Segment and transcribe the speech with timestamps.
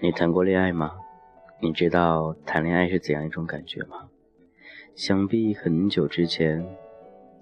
[0.00, 0.92] 你谈过恋爱吗？
[1.60, 4.08] 你知道谈恋爱是怎样一种感觉吗？
[4.94, 6.64] 想必很久之前，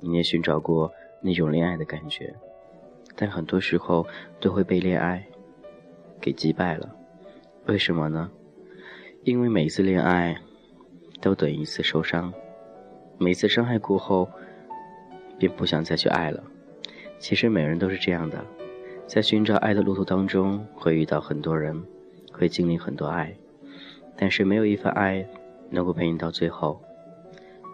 [0.00, 0.90] 你也寻找过
[1.20, 2.34] 那种恋爱的感觉，
[3.14, 4.06] 但很多时候
[4.40, 5.26] 都会被恋爱
[6.18, 6.96] 给击败了。
[7.66, 8.30] 为什么呢？
[9.22, 10.34] 因为每一次恋爱
[11.20, 12.32] 都等于一次受伤，
[13.18, 14.30] 每次伤害过后，
[15.38, 16.42] 便不想再去爱了。
[17.18, 18.42] 其实每人都是这样的，
[19.06, 21.84] 在寻找爱的路途当中，会遇到很多人。
[22.36, 23.34] 会经历很多爱，
[24.16, 25.26] 但是没有一份爱
[25.70, 26.80] 能够陪你到最后。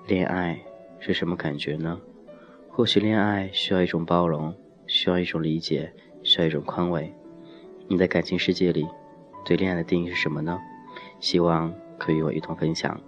[0.06, 0.60] 恋爱
[0.98, 2.00] 是什么感觉呢？
[2.68, 4.54] 或许恋爱需要一种包容，
[4.86, 7.12] 需要一种理解，需要一种宽慰。
[7.88, 8.86] 你在感情世界里，
[9.44, 10.58] 对恋爱的定义是什么呢？
[11.20, 13.00] 希望可以与我一同分享。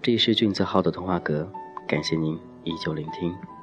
[0.00, 1.50] 这里是俊泽浩的童话阁，
[1.86, 3.59] 感谢您依旧聆听。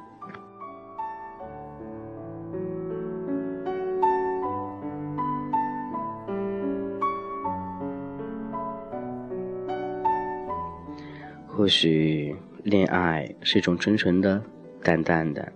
[11.68, 14.42] 或许恋爱是一种纯纯的、
[14.82, 15.52] 淡淡的、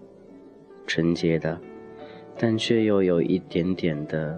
[0.85, 1.57] 纯洁的，
[2.37, 4.37] 但却又有一点点的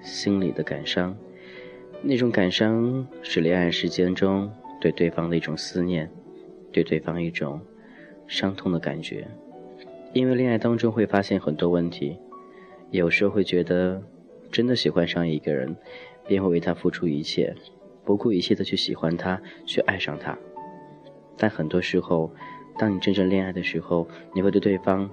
[0.00, 1.14] 心理的感伤。
[2.00, 6.10] 那种感伤是恋爱时间中对对方的一种思念，
[6.72, 7.60] 对对方一种
[8.26, 9.28] 伤痛的感觉。
[10.14, 12.16] 因为恋爱当中会发现很多问题，
[12.90, 14.02] 有时候会觉得
[14.50, 15.76] 真的喜欢上一个人，
[16.26, 17.54] 便会为他付出一切，
[18.02, 20.38] 不顾一切的去喜欢他，去爱上他。
[21.36, 22.30] 但很多时候，
[22.78, 25.08] 当你真正恋爱的时候，你会对对方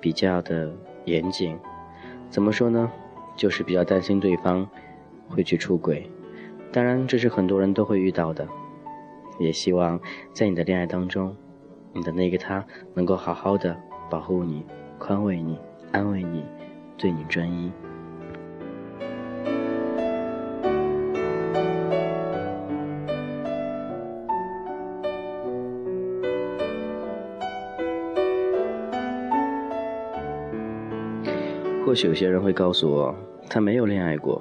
[0.00, 0.72] 比较的
[1.04, 1.58] 严谨。
[2.28, 2.90] 怎么说呢？
[3.36, 4.68] 就是比较担心对方
[5.28, 6.10] 会去出轨。
[6.72, 8.46] 当然，这是很多人都会遇到的。
[9.38, 9.98] 也希望
[10.32, 11.34] 在你的恋爱当中，
[11.94, 13.74] 你的那个他能够好好的
[14.10, 14.64] 保护你、
[14.98, 15.58] 宽慰你、
[15.92, 16.44] 安慰你、
[16.98, 17.72] 对你专一。
[31.90, 33.12] 或许有些人会告诉我，
[33.48, 34.40] 他没有恋爱过，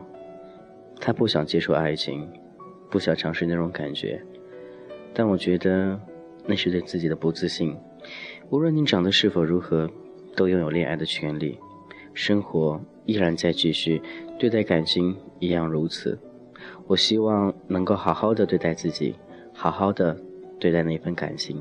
[1.01, 2.29] 他不想接受爱情，
[2.91, 4.21] 不想尝试那种感觉。
[5.15, 5.99] 但我觉得
[6.45, 7.75] 那是对自己的不自信。
[8.51, 9.89] 无论你长得是否如何，
[10.35, 11.57] 都拥有恋爱的权利。
[12.13, 13.99] 生活依然在继续，
[14.37, 16.19] 对待感情一样如此。
[16.85, 19.15] 我希望能够好好的对待自己，
[19.53, 20.15] 好好的
[20.59, 21.59] 对待那份感情。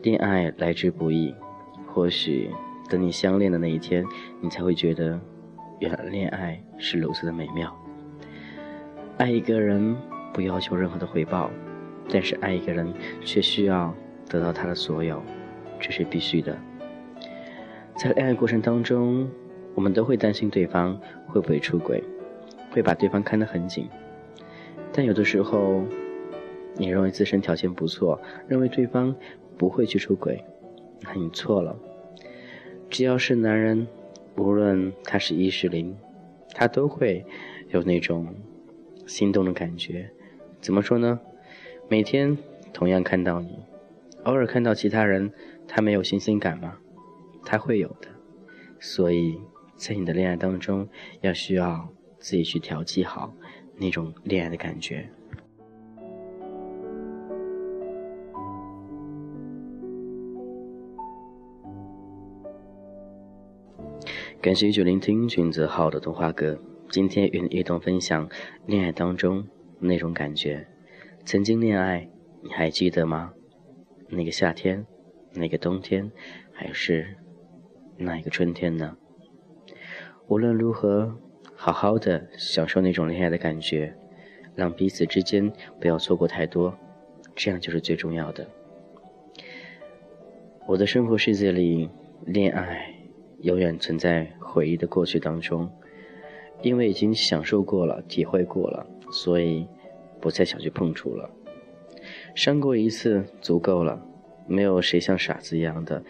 [0.00, 1.34] 恋爱来之不易，
[1.92, 2.48] 或许。
[2.94, 4.04] 等你相恋的那一天，
[4.40, 5.18] 你才会觉得，
[5.80, 7.76] 原来恋爱是如此的美妙。
[9.18, 9.96] 爱一个人
[10.32, 11.50] 不要求任何的回报，
[12.08, 12.94] 但是爱一个人
[13.24, 13.92] 却需要
[14.28, 15.20] 得到他的所有，
[15.80, 16.56] 这是必须的。
[17.96, 19.28] 在恋爱过程当中，
[19.74, 22.00] 我们都会担心对方会不会出轨，
[22.70, 23.88] 会把对方看得很紧。
[24.92, 25.82] 但有的时候，
[26.76, 29.12] 你认为自身条件不错，认为对方
[29.58, 30.44] 不会去出轨，
[31.00, 31.76] 那你错了。
[32.94, 33.88] 只要是男人，
[34.36, 35.96] 无论他是一是零，
[36.54, 37.26] 他都会
[37.70, 38.32] 有那种
[39.04, 40.08] 心动的感觉。
[40.60, 41.18] 怎么说呢？
[41.88, 42.38] 每天
[42.72, 43.58] 同样看到你，
[44.22, 45.32] 偶尔看到其他人，
[45.66, 46.78] 他没有新鲜感吗？
[47.44, 48.06] 他会有的。
[48.78, 49.40] 所以
[49.74, 50.88] 在你的恋爱当中，
[51.20, 51.88] 要需要
[52.20, 53.34] 自己去调剂好
[53.76, 55.10] 那种恋爱的感觉。
[64.44, 66.58] 感谢一九聆听君子号的童话歌。
[66.90, 68.28] 今天与你一同分享
[68.66, 70.68] 恋爱当中那种感觉。
[71.24, 72.06] 曾经恋爱，
[72.42, 73.32] 你还记得吗？
[74.10, 74.84] 那个夏天，
[75.32, 76.12] 那个冬天，
[76.52, 77.16] 还是
[77.96, 78.98] 那一个春天呢？
[80.28, 81.18] 无论如何，
[81.54, 83.96] 好好的享受那种恋爱的感觉，
[84.54, 85.50] 让彼此之间
[85.80, 86.76] 不要错过太多，
[87.34, 88.46] 这样就是最重要的。
[90.66, 91.88] 我的生活世界里，
[92.26, 92.93] 恋爱。
[93.44, 95.70] 永远存在回忆的过去当中，
[96.62, 99.68] 因为已经享受过了、体会过了，所以
[100.18, 101.28] 不再想去碰触了。
[102.34, 104.02] 伤过一次足够了，
[104.46, 106.02] 没有谁像傻子一样的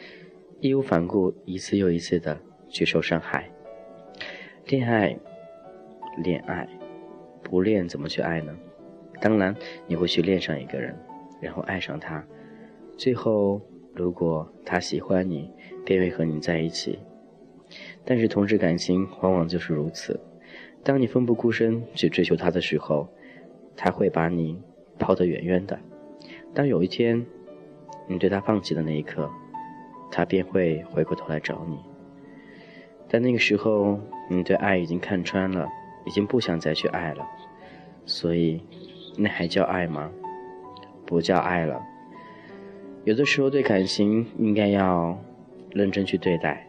[0.60, 2.38] 义无反顾一次又一次的
[2.69, 3.50] 去受伤害。
[4.66, 5.19] 恋爱，
[6.22, 6.69] 恋爱，
[7.42, 8.56] 不恋怎么去爱呢？
[9.20, 9.56] 当然，
[9.88, 10.96] 你会去恋上一个人，
[11.40, 12.25] 然后爱上他，
[12.96, 13.60] 最后
[13.92, 15.50] 如果他喜欢你，
[15.84, 17.00] 便会和你在一起。
[18.04, 20.20] 但是同志感情往往就是如此，
[20.82, 23.08] 当你奋不顾身去追求他的时候，
[23.76, 24.60] 他会把你
[24.98, 25.78] 抛得远远的。
[26.52, 27.24] 当有一天
[28.06, 29.30] 你对他放弃的那一刻，
[30.10, 31.78] 他便会回过头来找你。
[33.08, 33.98] 但那个时候，
[34.28, 35.68] 你对爱已经看穿了，
[36.04, 37.26] 已经不想再去爱了，
[38.04, 38.60] 所以，
[39.16, 40.10] 那还叫爱吗？
[41.06, 41.82] 不叫爱了。
[43.04, 45.18] 有的时候对感情应该要
[45.72, 46.66] 认真去对待，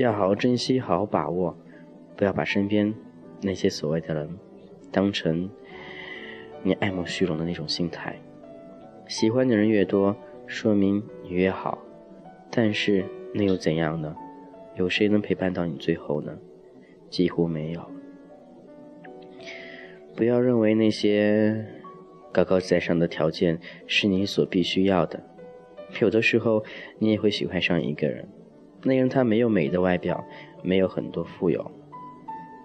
[0.00, 1.56] 要好好珍惜，好好把握，
[2.16, 2.94] 不要把身边
[3.42, 4.28] 那些所谓的人
[4.90, 5.50] 当成
[6.62, 8.16] 你爱慕虚荣的那种心态。
[9.06, 10.16] 喜欢的人越多，
[10.46, 11.78] 说明你越好，
[12.50, 13.04] 但是
[13.34, 14.14] 那又怎样呢？
[14.76, 16.38] 有谁能陪伴到你最后呢？
[17.08, 17.90] 几乎没有。
[20.14, 21.66] 不要认为那些
[22.30, 25.20] 高高在上的条件是你所必须要的。
[26.00, 26.62] 有的时候，
[26.98, 28.28] 你也会喜欢上一个人，
[28.82, 30.24] 那个人他没有美的外表，
[30.62, 31.70] 没有很多富有，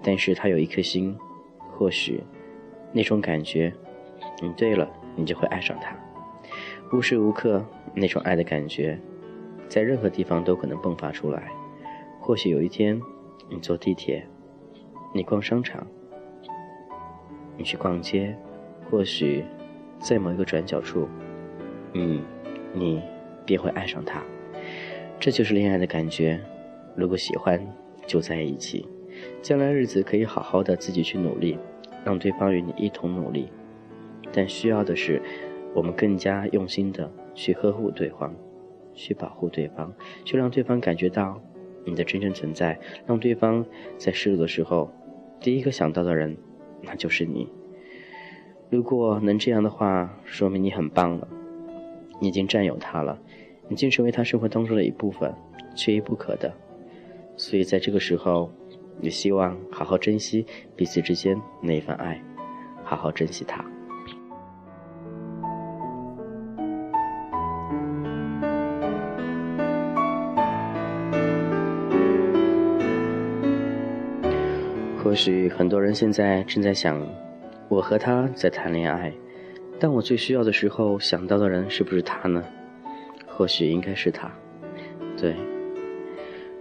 [0.02, 1.16] 但是他有一颗心，
[1.72, 2.24] 或许
[2.92, 3.74] 那种感觉，
[4.42, 5.96] 你对了，你就会爱上他。
[6.94, 9.00] 无时无刻，那种爱的感觉，
[9.68, 11.52] 在任何地方都可能迸发出来。
[12.20, 13.02] 或许有一天，
[13.50, 14.26] 你坐地铁，
[15.14, 15.86] 你逛商场，
[17.58, 18.38] 你去逛街，
[18.90, 19.44] 或许
[20.00, 21.08] 在某一个转角处，
[21.94, 22.24] 嗯，
[22.74, 23.02] 你。
[23.48, 24.24] 便会爱上他，
[25.20, 26.40] 这就是恋爱的感觉。
[26.96, 27.60] 如果喜欢，
[28.06, 28.88] 就在一起，
[29.42, 31.58] 将来日子可以好好的自己去努力，
[32.04, 33.50] 让对方与你一同努力。
[34.32, 35.22] 但需要的是，
[35.74, 38.36] 我们更加用心的去呵护对方，
[38.94, 41.42] 去保护对方，去让对方感觉到
[41.86, 43.66] 你的真正存在，让对方
[43.98, 44.92] 在失落的时候，
[45.40, 46.38] 第一个想到的人，
[46.82, 47.48] 那就是你。
[48.70, 51.28] 如果能这样的话，说明你很棒了。
[52.22, 53.20] 你已经占有他了，
[53.70, 55.34] 已经成为他生活当中的一部分，
[55.76, 56.54] 缺一不可的。
[57.38, 58.50] 所以在这个时候，
[59.02, 60.46] 也希望好好珍惜
[60.76, 62.22] 彼此之间那一份爱，
[62.84, 63.64] 好好珍惜他。
[75.04, 77.02] 或许很多人现在正在想，
[77.70, 79.14] 我和他在谈恋爱。
[79.78, 82.44] 但我最需要的时候想到的人是不是他呢？
[83.36, 84.32] 或许应该是他。
[85.18, 85.36] 对，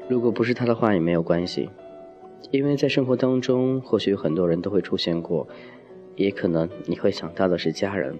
[0.08, 1.70] 如果不是他的话也没有关系，
[2.50, 5.48] 因为在生活当中，或许有很多人都会出现过，
[6.16, 8.18] 也可能你会想到的是家人。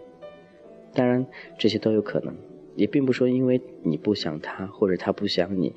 [0.93, 1.27] 当然，
[1.59, 2.35] 这些都有可能，
[2.77, 5.75] 也并不说因为你不想他或者他不想你，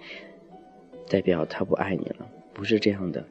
[1.09, 3.25] 代表他不爱你了，不是这样的。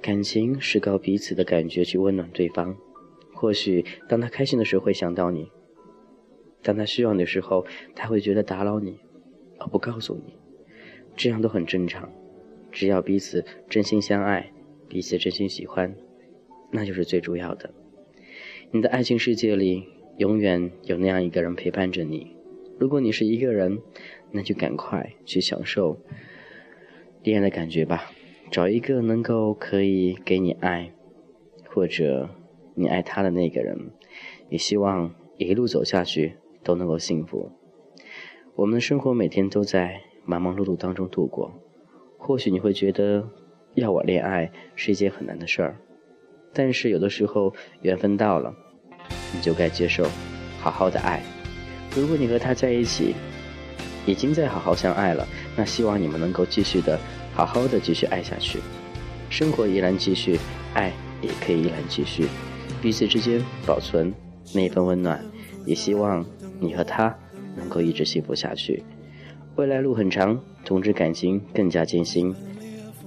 [0.00, 2.76] 感情是靠彼此的感觉去温暖对方。
[3.34, 5.50] 或许当他开心的时候会想到你，
[6.62, 8.98] 当他需要你的时候，他会觉得打扰你，
[9.58, 10.34] 而不告诉你，
[11.16, 12.10] 这样都很正常。
[12.70, 14.50] 只要彼此真心相爱，
[14.88, 15.94] 彼此真心喜欢，
[16.70, 17.70] 那就是最主要的。
[18.70, 19.84] 你的爱情世界里
[20.16, 22.34] 永远有那样一个人陪伴着你。
[22.78, 23.80] 如果你是一个人，
[24.30, 25.98] 那就赶快去享受
[27.22, 28.10] 恋爱的感觉吧，
[28.50, 30.92] 找一个能够可以给你爱，
[31.68, 32.30] 或者。
[32.74, 33.90] 你爱他的那个人，
[34.48, 37.50] 也希望一路走下去都能够幸福。
[38.54, 41.52] 我们的生活每天都在忙忙碌碌当中度过，
[42.18, 43.28] 或许你会觉得
[43.74, 45.76] 要我恋爱是一件很难的事儿，
[46.52, 48.54] 但是有的时候缘分到了，
[49.34, 50.06] 你就该接受，
[50.60, 51.22] 好好的爱。
[51.96, 53.14] 如果你和他在一起，
[54.06, 55.26] 已经在好好相爱了，
[55.56, 56.98] 那希望你们能够继续的
[57.32, 58.58] 好好的继续爱下去，
[59.30, 60.38] 生活依然继续，
[60.74, 62.26] 爱也可以依然继续。
[62.80, 64.12] 彼此之间保存
[64.54, 65.24] 那份温暖，
[65.64, 66.24] 也希望
[66.62, 67.14] 你和他
[67.56, 68.82] 能够一直幸福下去。
[69.56, 72.34] 未来路很长，同志感情更加艰辛，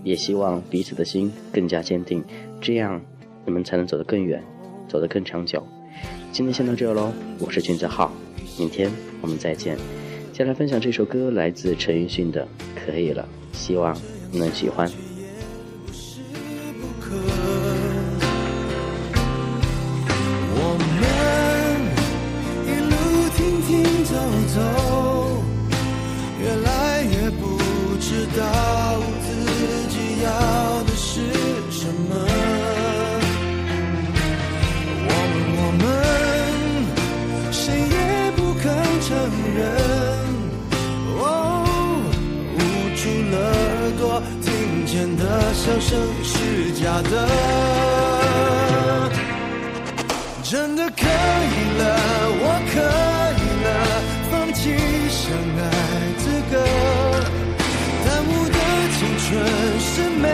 [0.04, 2.24] 也希望彼此的心更加坚定，
[2.62, 3.02] 这样
[3.46, 4.44] 你们才能走得更远，
[4.88, 5.66] 走得更长久。
[6.32, 8.12] 今天先到这喽，我是君子浩，
[8.60, 9.78] 明天我们再见。
[10.32, 12.44] 接下来分享这首歌，来自陈奕迅的
[12.76, 13.98] 《可以了》，希望
[14.32, 15.15] 你能喜欢。
[39.08, 39.14] 承
[39.56, 39.62] 认。
[41.20, 41.24] 哦，
[42.56, 42.58] 捂
[42.98, 44.02] 住了耳朵，
[44.42, 44.50] 听
[44.88, 45.22] 见的
[45.54, 45.90] 笑声
[46.24, 46.34] 是
[46.74, 47.14] 假的，
[50.44, 51.84] 真的可以了，
[52.42, 52.74] 我可
[53.42, 53.68] 以了，
[54.32, 54.60] 放弃
[55.08, 55.22] 相
[55.62, 55.64] 爱
[56.18, 56.54] 资格，
[58.06, 58.58] 耽误的
[58.98, 59.24] 青春
[59.80, 59.86] 是
[60.20, 60.26] 美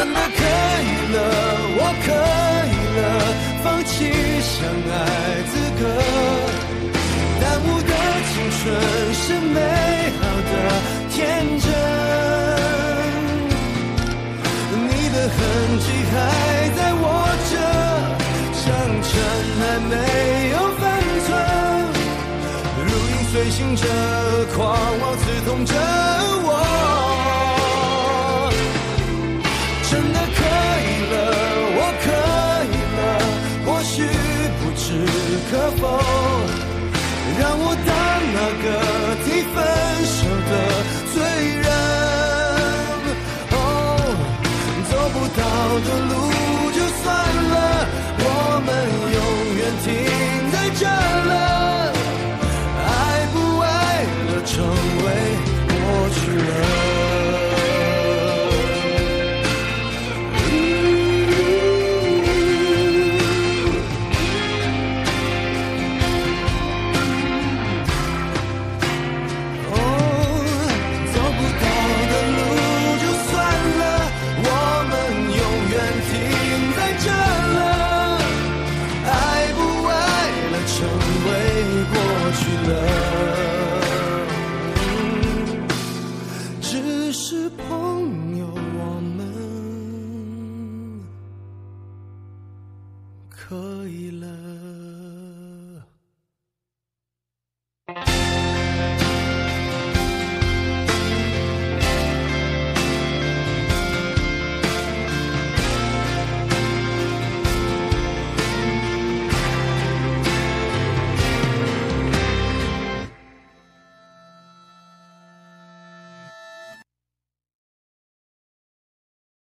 [0.00, 1.16] 真的可以了
[1.76, 2.08] 我可
[2.72, 3.00] 以了
[3.62, 3.92] 放弃
[4.40, 4.56] 相
[4.88, 4.96] 爱
[5.50, 5.80] 资格
[7.38, 7.92] 耽误的
[8.30, 8.62] 青春
[9.12, 9.60] 是美
[10.16, 10.52] 好的
[11.10, 11.14] 天
[11.60, 11.68] 真。
[14.88, 15.38] 你的痕
[15.80, 16.14] 迹还
[16.78, 17.04] 在我
[17.50, 17.52] 这
[18.56, 18.62] 像
[19.04, 19.10] 尘
[19.60, 19.94] 埃没
[20.54, 20.82] 有分
[21.26, 21.28] 寸。
[22.86, 23.84] 如影随形着
[24.56, 24.58] 狂
[25.00, 25.74] 妄刺痛着
[26.46, 27.09] 我。
[45.82, 46.19] 到的